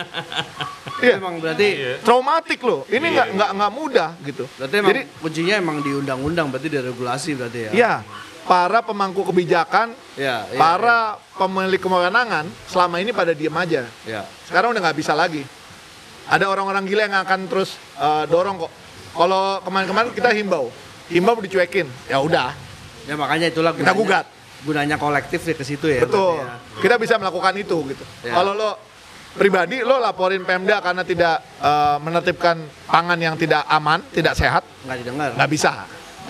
[1.00, 1.68] Iya, Emang berarti
[2.04, 2.84] traumatik lo.
[2.84, 4.44] Ini nggak nggak nggak mudah gitu.
[4.58, 7.72] berarti emang Jadi, kuncinya emang di undang-undang berarti diregulasi berarti ya.
[7.72, 7.92] ya
[8.44, 13.88] para pemangku kebijakan, Ya, iya, para pemilik kewenangan selama ini pada diem aja.
[14.04, 14.28] Ya.
[14.44, 15.40] Sekarang udah nggak bisa lagi.
[16.28, 18.72] Ada orang-orang gila yang akan terus eh, dorong kok.
[19.16, 20.68] Kalau kemarin-kemarin kita himbau,
[21.08, 22.52] himbau dicuekin, ya udah,
[23.08, 24.26] Ya makanya itulah kita gunanya, gugat.
[24.62, 26.04] gunanya kolektif ya ke situ ya.
[26.04, 26.38] Betul.
[26.38, 26.60] ya.
[26.78, 28.04] Kita bisa melakukan itu gitu.
[28.22, 28.36] Ya.
[28.36, 28.70] Kalau lo
[29.30, 34.96] pribadi lo laporin Pemda karena tidak eh, menertibkan pangan yang tidak aman, tidak sehat, Nggak
[35.02, 35.30] didengar.
[35.34, 35.72] nggak bisa.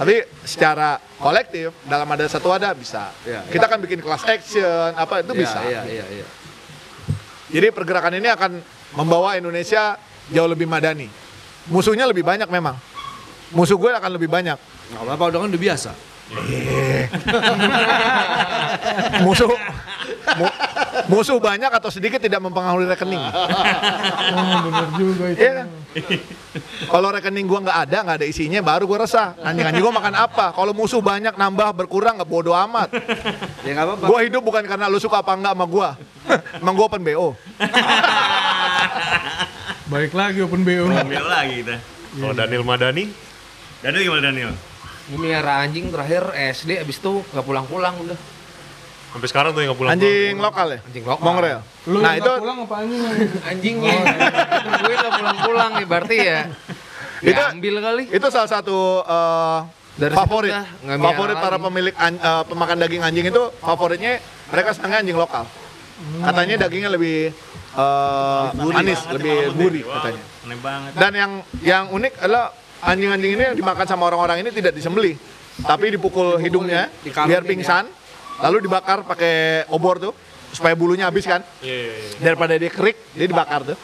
[0.01, 3.13] Tapi secara kolektif dalam ada satu ada bisa.
[3.29, 3.45] Ya.
[3.45, 5.61] Kita kan bikin class action apa itu Iya, bisa.
[5.61, 6.27] Iya, iya, iya.
[7.53, 8.65] Jadi pergerakan ini akan
[8.97, 10.01] membawa Indonesia
[10.33, 11.05] jauh lebih madani.
[11.69, 12.81] Musuhnya lebih banyak memang.
[13.53, 14.57] Musuh gue akan lebih banyak.
[14.57, 15.93] Nggak apa-apa udah kan udah biasa.
[19.21, 19.61] Musuh mu-
[21.11, 23.19] musuh banyak atau sedikit tidak mempengaruhi rekening.
[23.21, 25.41] Oh, bener juga itu.
[25.43, 25.67] Iya kan?
[26.91, 29.35] Kalau rekening gua nggak ada, nggak ada isinya, baru gua resah.
[29.43, 30.55] Anjing-anjing gua makan apa?
[30.55, 32.95] Kalau musuh banyak nambah berkurang nggak bodo amat.
[33.67, 34.05] Ya nggak apa-apa.
[34.07, 35.99] Gua hidup bukan karena lu suka apa enggak sama gua.
[36.59, 37.35] Emang gua open BO.
[39.91, 40.87] Baik lagi open BO.
[40.91, 41.77] Ambil lagi kita.
[42.11, 43.11] Kalau Daniel Madani,
[43.83, 44.53] Daniel gimana Daniel?
[45.11, 48.19] Miara anjing terakhir SD abis itu nggak pulang-pulang udah.
[49.11, 49.93] Sampai sekarang tuh yang nggak pulang.
[49.93, 50.79] Anjing lokal ya?
[50.83, 51.25] Anjing lokal.
[51.25, 51.59] Mongrel.
[51.85, 53.01] Lu Nah itu pulang apa anjing?
[53.43, 53.97] Anjingnya.
[54.81, 56.39] Gue nggak pulang-pulang nih berarti ya.
[57.21, 58.03] Itu- Diambil kali.
[58.09, 59.59] itu salah satu eh,
[59.93, 60.53] Dari favorit.
[60.53, 61.65] dah, miara Favorit para lagi.
[61.67, 64.13] pemilik an- eh, pemakan daging anjing itu favoritnya
[64.49, 65.45] mereka senangnya anjing lokal.
[66.01, 67.29] Katanya dagingnya lebih
[67.71, 70.23] eh, manis, lebih gurih katanya.
[70.41, 70.91] Aneh banget.
[70.97, 75.21] Dan yang yang unik adalah anjing-anjing ini yang dimakan sama orang-orang ini tidak disembelih,
[75.61, 77.49] tapi dipukul hidungnya biar ya.
[78.41, 80.13] Lalu dibakar pakai obor tuh
[80.51, 81.41] supaya bulunya habis kan.
[81.63, 82.11] Iya, iya, iya.
[82.21, 83.79] Daripada dia kerik, dia dibakar tuh.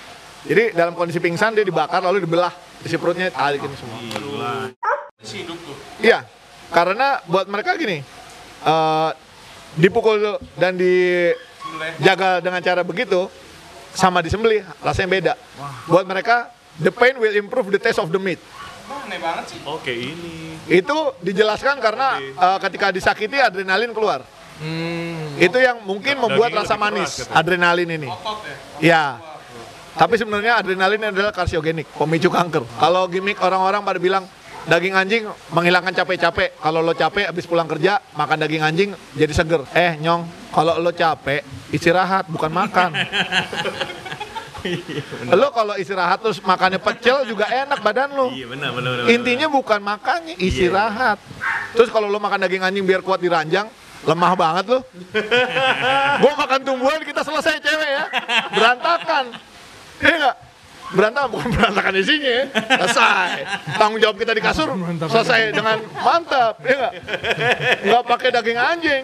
[0.46, 2.54] Jadi dalam kondisi pingsan dia dibakar lalu dibelah
[2.86, 3.98] isi perutnya talikin semua.
[5.98, 6.22] Iya,
[6.70, 8.04] karena buat mereka gini,
[8.62, 9.10] eh,
[9.74, 13.26] dipukul dan dijaga dengan cara begitu
[13.90, 15.32] sama disembelih rasanya beda.
[15.90, 18.38] Buat mereka the pain will improve the taste of the meat.
[19.66, 20.54] Oke ini.
[20.70, 24.22] Itu dijelaskan karena eh, ketika disakiti adrenalin keluar.
[24.56, 25.36] Hmm.
[25.36, 27.36] Itu yang mungkin membuat Dagingnya rasa manis, keras, katanya.
[27.40, 28.08] adrenalin ini.
[28.80, 29.20] Ya.
[29.96, 32.64] Tapi sebenarnya adrenalin adalah karsiogenik, pemicu kanker.
[32.76, 34.24] Kalau gimmick orang-orang pada bilang
[34.66, 35.22] daging anjing
[35.54, 36.58] menghilangkan capek-capek.
[36.60, 39.62] Kalau lo capek habis pulang kerja, makan daging anjing jadi seger.
[39.72, 41.40] Eh, nyong, kalau lo capek,
[41.72, 42.92] istirahat bukan makan.
[45.30, 48.34] lo kalau istirahat terus makannya pecel juga enak badan lo.
[48.34, 49.06] Iya benar benar benar.
[49.14, 51.22] Intinya bukan makannya, istirahat.
[51.72, 53.70] Terus kalau lo makan daging anjing biar kuat di ranjang,
[54.06, 54.78] lemah banget lo.
[56.22, 58.04] Gua makan tumbuhan kita selesai cewek ya.
[58.54, 59.24] Berantakan.
[59.98, 60.36] Iya enggak?
[60.86, 62.44] Berantakan bukan berantakan isinya ya.
[62.86, 63.30] Selesai.
[63.74, 64.70] Tanggung jawab kita di kasur
[65.10, 66.92] selesai dengan mantap, ya enggak?
[67.82, 69.02] Enggak pakai daging anjing.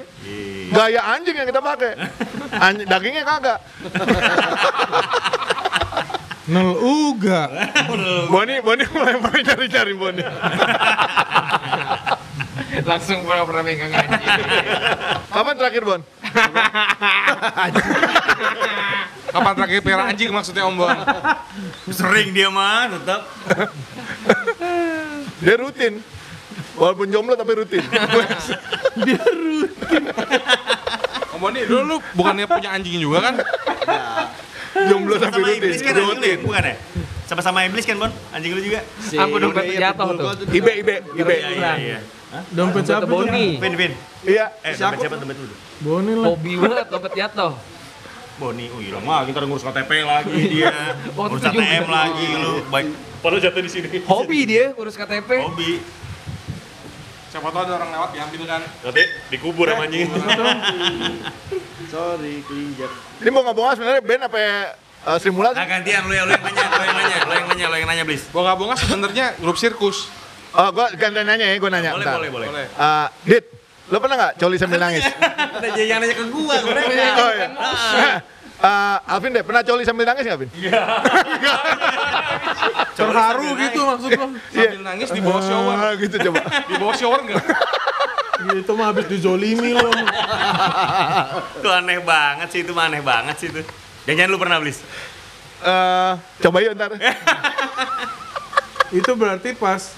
[0.73, 1.93] Gaya anjing yang kita pakai.
[2.57, 3.59] Anj- dagingnya kagak.
[6.43, 7.51] Nel uga.
[8.27, 10.23] Boni, Boni mulai mulai cari-cari Boni.
[12.89, 14.23] Langsung pura-pura megang anjing.
[15.35, 16.01] Kapan terakhir Bon?
[19.33, 20.97] Kapan terakhir piara anjing maksudnya Om Bon?
[21.93, 23.29] Sering dia mah tetap.
[25.41, 26.01] Dia rutin.
[26.77, 27.85] Walaupun jomblo tapi rutin.
[31.33, 33.35] Om Bon nih, dulu lu bukannya punya anjing juga kan?
[34.73, 35.69] jomblo tapi rutin.
[35.69, 36.77] iblis kan anjing lu ya, bukan ya?
[37.29, 38.13] Sama-sama iblis kan, Bon?
[38.33, 38.81] Anjing lu juga?
[39.17, 40.49] Ampun dompet jatuh tuh.
[40.53, 41.37] Ibe, Ibe, Ibe.
[41.37, 42.01] Iya, iya, iya.
[42.53, 43.05] Dompet siapa?
[43.05, 43.61] Boni.
[43.61, 43.93] Vin, Vin.
[44.25, 44.49] Iya.
[44.65, 45.53] Eh, dompet siapa dompet lu?
[45.85, 46.27] Boni lah.
[46.33, 47.53] Hobi banget dompet jatuh.
[48.41, 50.73] Boni, oh gila mah kita ngurus KTP lagi dia.
[51.21, 51.45] Oh, Ngurus.
[51.45, 52.65] ATM lagi lu.
[52.73, 52.89] Baik
[53.23, 53.87] Padahal jatuh di sini.
[54.09, 55.31] Hobi dia urus KTP.
[55.47, 55.79] hobi.
[57.31, 58.61] Siapa tahu ada orang lewat diambil kan?
[58.61, 60.05] Nanti dikubur sama anjing.
[63.23, 64.39] Ini mau ngomong sebenarnya band apa
[65.09, 65.53] uh, Sri Mulat?
[65.53, 67.89] Nah gantian lu ya, lu yang nanya, lu yang nanya, lu yang nanya, lu yang
[67.89, 68.25] nanya, Blis.
[68.33, 70.09] Bonga-bonga sebenarnya grup sirkus.
[70.53, 71.97] Oh, gua gantian nanya ya, gua nanya.
[71.97, 72.17] Boleh, bentar.
[72.21, 72.49] boleh, boleh.
[72.53, 72.67] Boleh.
[72.77, 73.45] Uh, Dit,
[73.89, 75.05] lo pernah nggak coli sambil nangis?
[75.09, 77.07] Ada yang nanya ke gua, gua nanya.
[77.17, 77.49] oh iya.
[78.63, 80.51] Uh, Alvin deh, pernah coli sambil nangis nggak, Alvin?
[82.93, 84.27] Terharu gitu maksud lo.
[84.53, 85.75] Sambil nangis di bawah shower.
[85.75, 86.41] Ah, gitu coba.
[86.71, 87.45] Di bawah shower enggak?
[88.43, 89.89] Itu mah habis dizolimi lo.
[91.59, 93.65] Itu aneh banget sih, itu mah aneh banget sih itu.
[94.05, 94.83] Jangan-jangan lu pernah, Blis?
[95.63, 96.13] Eh,
[96.43, 96.91] coba yuk ntar.
[98.91, 99.95] Itu berarti pas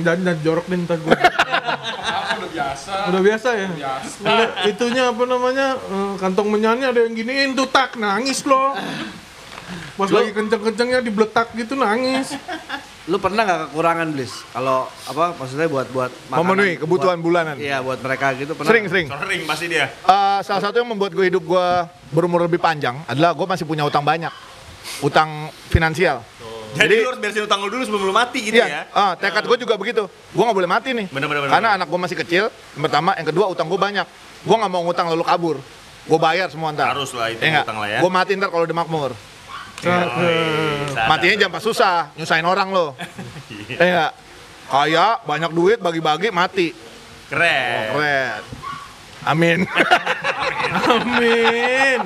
[0.00, 1.12] dan dan jorok nih ntar gue.
[1.12, 2.92] Udah biasa.
[3.12, 3.68] Udah biasa ya?
[4.18, 8.72] Ngeliat itunya apa namanya eh, kantong menyanyi ada yang giniin tuh tak nangis lo.
[9.92, 12.32] Pas lagi kenceng-kencengnya dibletak gitu nangis.
[13.04, 14.32] Lu pernah nggak kekurangan Blis?
[14.48, 17.56] Kalau apa maksudnya buat buat makanan, Memenuhi kebutuhan buat- bulanan.
[17.58, 18.70] Iya, buat mereka gitu pernah.
[18.70, 19.06] Sering, sering.
[19.10, 19.90] Sering pasti dia.
[19.90, 21.68] Eh, salah satu yang membuat gue hidup gue
[22.08, 24.30] berumur lebih panjang adalah gue masih punya utang banyak.
[25.02, 26.22] Utang finansial.
[26.72, 28.82] Jadi, Jadi- lu harus beresin utang lu dulu sebelum lu mati gitu Iya, ya.
[28.90, 30.08] ah, tekad gue juga begitu.
[30.08, 31.06] Gue nggak boleh mati nih.
[31.06, 31.78] Bener, bener, bener, Karena bener.
[31.78, 32.44] anak gue masih kecil.
[32.48, 34.06] Yang pertama, yang kedua utang gue banyak.
[34.42, 35.56] Gue nggak mau ngutang lalu kabur.
[36.02, 36.90] Gue bayar semua ntar.
[36.90, 37.64] Harus lah itu Iya nggak?
[37.68, 37.98] utang lah ya.
[38.00, 39.10] Gue mati ntar kalau udah makmur.
[41.04, 42.86] Matinya jangan pas susah, nyusahin orang lo.
[43.52, 43.76] Iya.
[43.76, 44.12] Eh nggak?
[44.66, 46.72] Kaya, banyak duit, bagi-bagi, mati.
[47.28, 47.92] Keren.
[47.92, 48.40] Keren.
[49.26, 49.64] Amin.
[50.72, 51.98] Amin.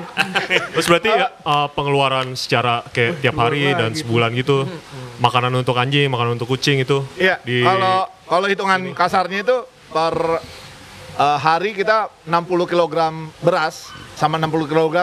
[0.75, 4.67] Terus berarti ya, uh, pengeluaran secara kayak tiap hari dan sebulan gitu.
[5.17, 7.01] Makanan untuk anjing, makanan untuk kucing itu.
[7.17, 9.57] Iya, Di kalau kalau hitungan kasarnya itu
[9.89, 10.13] per
[11.17, 12.95] eh, hari kita 60 kg
[13.41, 14.95] beras sama 60 kg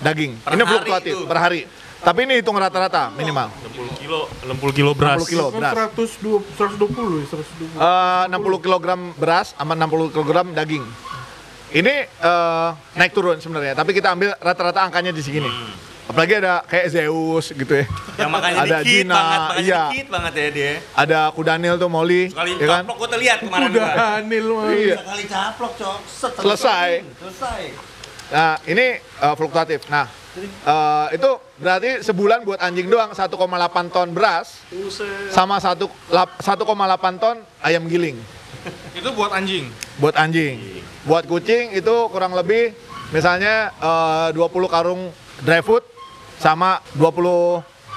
[0.00, 0.40] daging.
[0.40, 1.62] Per ini fluktuatif per hari.
[2.00, 3.52] Tapi ini hitung rata-rata minimal.
[3.76, 5.20] 60 kilo, 60 kilo beras.
[5.20, 5.74] 60 kilo beras.
[5.92, 7.76] 120 120 ya, 120.
[7.76, 8.86] Eh, 60 kg
[9.20, 10.84] beras sama 60 kg daging.
[11.70, 15.46] Ini eh, naik turun sebenarnya, tapi kita ambil rata-rata angkanya di sini.
[16.04, 17.86] Apalagi ada kayak Zeus gitu ya.
[18.18, 19.80] Yang makannya Ada dikit Gina, banget, makannya iya.
[19.86, 20.72] dikit banget ya dia.
[20.92, 22.82] Ada Kudanil tuh Molly, Sekali ya kan?
[22.82, 24.06] caplok gua tuh lihat kemarin Udah gua.
[24.18, 24.66] anil mah.
[24.68, 24.96] Iya.
[24.98, 25.98] Sekali caplok, cok.
[26.04, 26.88] Set, Selesai.
[27.14, 27.60] Selesai.
[28.30, 29.80] Nah, ini eh, fluktuatif.
[29.86, 30.06] Nah,
[30.42, 33.30] eh, itu berarti sebulan buat anjing doang 1,8
[33.86, 34.58] ton beras
[35.30, 35.78] sama 1
[36.10, 36.66] lap- 1,8
[37.22, 38.18] ton ayam giling
[38.92, 39.68] Itu buat anjing.
[39.96, 40.82] buat anjing.
[41.02, 42.72] Buat kucing itu kurang lebih
[43.10, 45.82] misalnya eh, 20 karung dry food
[46.36, 47.00] sama 20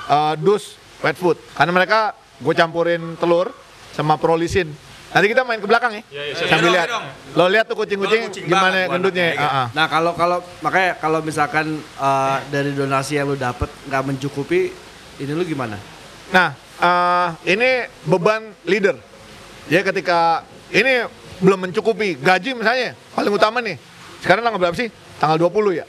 [0.10, 1.38] eh, dus wet food.
[1.54, 2.00] Karena mereka
[2.40, 3.52] gue campurin telur
[3.92, 4.72] sama prolisin.
[5.14, 6.02] Nanti kita main ke belakang ya.
[6.34, 6.88] Sambil Iya dong, lihat.
[6.90, 7.06] iya dong.
[7.38, 9.28] Lo lihat tuh kucing-kucing kucing gimana banget gendutnya.
[9.38, 9.68] ah.
[9.70, 14.74] Nah kalau kalau makanya kalau misalkan eh, dari donasi yang lu dapet nggak mencukupi,
[15.20, 15.78] ini lu gimana?
[16.34, 17.70] Nah, eh, ini
[18.04, 18.98] beban leader.
[19.70, 20.42] Ya ketika
[20.74, 21.06] ini
[21.38, 23.78] belum mencukupi gaji misalnya, paling utama nih.
[24.26, 24.90] Sekarang tanggal berapa sih?
[25.22, 25.86] Tanggal 20 ya?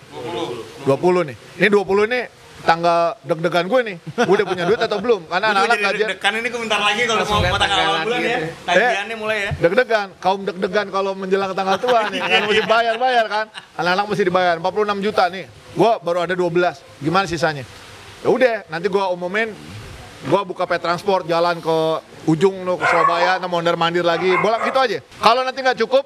[0.84, 0.84] 20.
[0.84, 1.36] 20 nih.
[1.58, 2.20] Ini 20 ini
[2.64, 3.96] tanggal deg-degan gue nih.
[4.24, 5.28] Gue udah punya duit atau belum?
[5.28, 8.28] Karena anak-anak gajian deg-degan ini komentar lagi kalau mau lihat tanggal awal bulan ya.
[8.40, 9.50] gitu Tagihannya mulai ya.
[9.60, 13.46] Deg-degan, kaum deg-degan kalau menjelang tanggal tua nih, kan mesti bayar-bayar kan.
[13.78, 15.44] Anak-anak mesti dibayar, 46 juta nih.
[15.74, 17.64] Gua baru ada 12, gimana sisanya?
[18.24, 19.52] Ya udah, nanti gua umumin,
[20.26, 21.76] gua buka pet transport jalan ke
[22.24, 24.98] ujung lo ke Surabaya, nah mondar mandir lagi, bolak gitu aja.
[25.20, 26.04] Kalau nanti nggak cukup,